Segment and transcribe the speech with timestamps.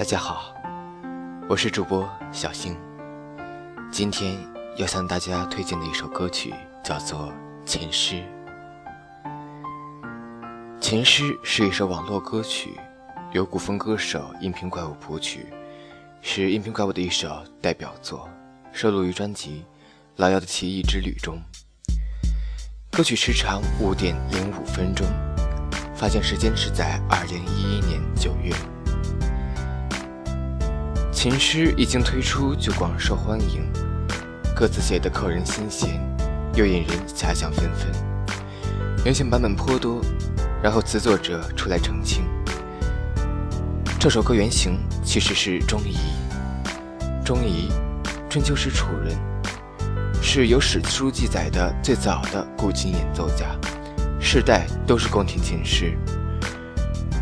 [0.00, 0.54] 大家好，
[1.46, 2.74] 我是主播小星。
[3.92, 4.34] 今天
[4.78, 7.28] 要向大家推荐的一首歌曲叫做
[7.66, 8.14] 《情诗》。
[10.80, 12.80] 《情诗》是一首网络歌曲，
[13.34, 15.44] 由古风歌手音频怪物谱曲，
[16.22, 18.26] 是音频怪物的一首代表作，
[18.72, 19.66] 收录于专辑
[20.16, 21.38] 《老妖的奇异之旅》中。
[22.90, 25.06] 歌曲时长五点零五分钟，
[25.94, 28.50] 发行时间是在二零一一年九月。
[31.22, 33.70] 情诗一经推出就广受欢迎，
[34.56, 36.00] 歌词写得扣人心弦，
[36.54, 37.92] 又引人遐想纷纷。
[39.04, 40.00] 原型版本颇多，
[40.62, 42.24] 然后词作者出来澄清，
[43.98, 45.98] 这首歌原型其实是钟仪。
[47.22, 47.68] 钟仪，
[48.30, 49.14] 春秋时楚人，
[50.22, 53.44] 是有史书记载的最早的古琴演奏家，
[54.18, 55.98] 世代都是宫廷琴师。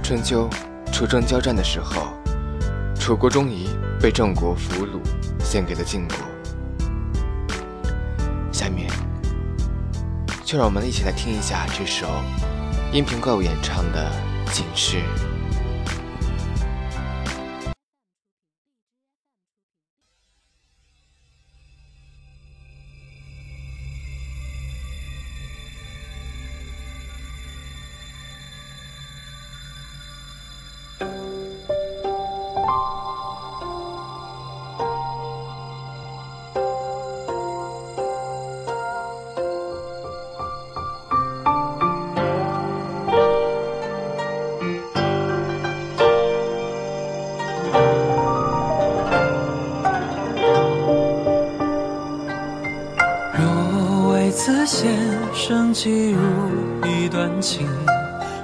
[0.00, 0.48] 春秋，
[0.92, 2.16] 楚郑交战的时候。
[3.02, 3.66] 楚国钟仪
[4.00, 4.98] 被郑国俘虏，
[5.44, 6.16] 献给了晋国。
[8.50, 8.90] 下面，
[10.42, 12.06] 就让我们一起来听一下这首
[12.92, 14.10] 音频怪物演唱的
[14.52, 14.96] 《警示》。
[56.84, 57.66] 一段情，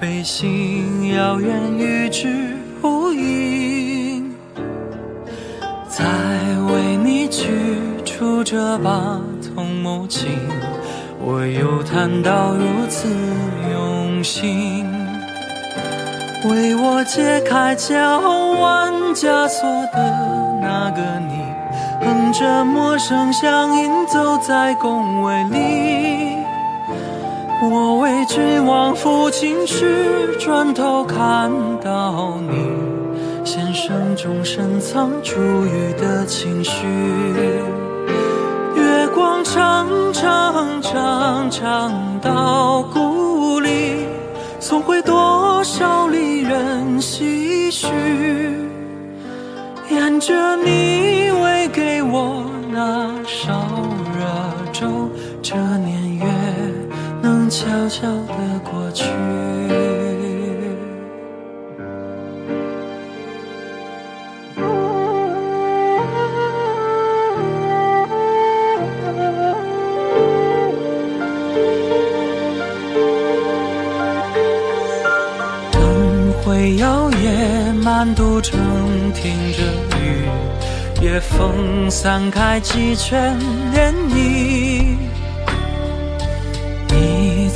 [0.00, 4.34] 悲心遥远，与之无影。
[5.88, 6.04] 再
[6.72, 7.48] 为你取
[8.04, 10.30] 出这把桐木琴，
[11.20, 13.08] 我又弹到如此
[13.72, 14.86] 用心，
[16.48, 17.94] 为我解开脚
[18.60, 21.38] 腕枷锁的那个你。
[22.00, 26.37] 哼着陌生乡音，走在宫闱里。
[27.60, 31.50] 我为君王抚琴时，转头看
[31.82, 32.56] 到你，
[33.44, 36.86] 弦声中深藏珠玉的情绪。
[38.76, 44.06] 月光长长长长到故里，
[44.60, 47.88] 送回多少离人唏嘘。
[49.90, 53.50] 沿着你喂给我那烧
[54.16, 54.24] 热
[54.72, 55.10] 粥，
[55.42, 55.97] 这年
[57.58, 59.04] 悄悄地过去。
[75.72, 78.56] 灯会摇曳，满都城
[79.12, 79.64] 听着
[79.98, 80.28] 雨。
[81.02, 83.36] 夜风散开几圈
[83.74, 84.96] 涟漪，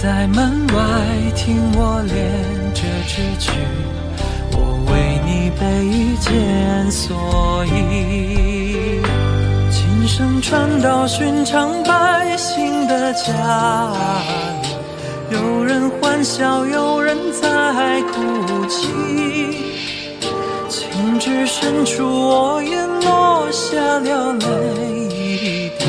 [0.00, 2.16] 在门外听我练
[2.72, 3.50] 这支曲，
[4.52, 4.58] 我
[4.92, 9.02] 为你备一件蓑衣。
[9.72, 13.92] 琴声传到寻常百姓的家
[14.62, 14.68] 里，
[15.34, 18.86] 有人欢笑，有人在哭泣。
[20.68, 25.86] 情至深处，我眼落下了泪滴，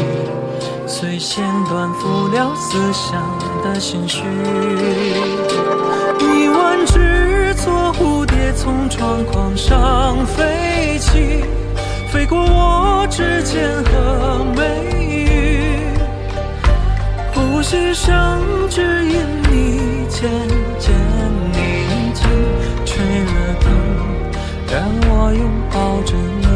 [0.99, 3.23] 随弦断付了思乡
[3.63, 4.21] 的心绪。
[6.19, 11.45] 一万只做蝴蝶从窗框上飞起，
[12.11, 15.87] 飞过我指尖和眉宇，
[17.33, 20.29] 呼吸声只因你渐
[20.77, 20.93] 渐
[21.53, 22.27] 宁静，
[22.83, 23.71] 吹了灯。
[24.69, 26.48] 让我拥抱着你。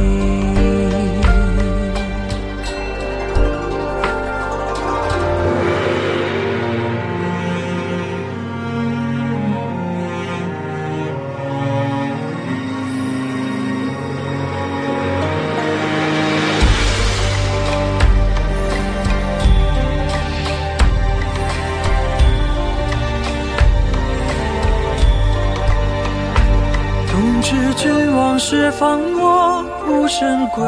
[27.53, 30.63] 是君王释放我，孤身归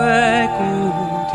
[0.56, 0.64] 故
[1.32, 1.34] 地。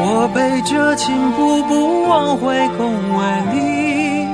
[0.00, 3.20] 我背着琴，步步往回宫闱
[3.52, 4.26] 里。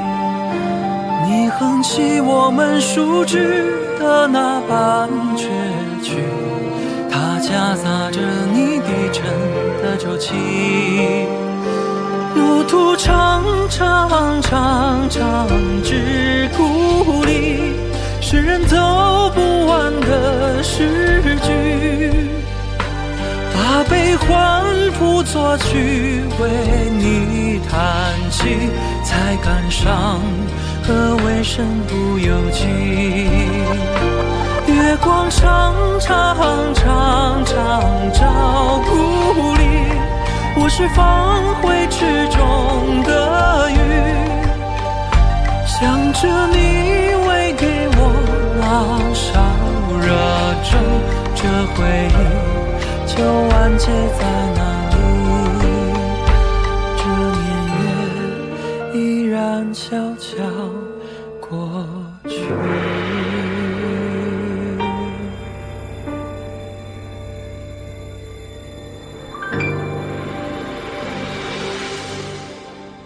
[1.27, 5.49] 你哼起我们熟知的那般绝
[6.03, 6.25] 曲，
[7.11, 8.21] 它夹杂着
[8.55, 9.25] 你低沉
[9.83, 10.33] 的酒气。
[12.35, 15.47] 路途长长长长，
[15.85, 17.75] 至故里，
[18.23, 18.77] 是人走
[24.29, 26.49] 把悲欢谱作曲，为
[26.99, 28.71] 你弹起，
[29.03, 30.21] 才感伤
[30.83, 32.67] 和为身不由己。
[34.67, 36.37] 月光长长
[36.75, 37.53] 长长
[38.13, 38.91] 照故
[39.55, 39.63] 里，
[40.57, 43.77] 我是放回池中的鱼，
[45.67, 46.57] 想着你
[47.27, 48.01] 喂给我
[48.61, 48.67] 老
[49.15, 49.27] 烧
[49.99, 50.07] 热
[50.65, 50.71] 粥，
[51.35, 51.43] 这
[51.75, 51.79] 回
[52.11, 52.13] 忆
[53.19, 54.23] 就完结在
[54.55, 54.61] 那
[54.91, 54.95] 里，
[56.97, 57.03] 这
[57.35, 60.39] 年月依然悄悄
[61.41, 61.51] 过
[62.29, 62.31] 去。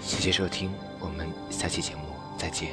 [0.03, 0.71] 谢谢收听，
[1.01, 2.03] 我们下期节目
[2.37, 2.69] 再见。